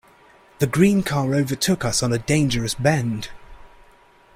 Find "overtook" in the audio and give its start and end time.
1.35-1.85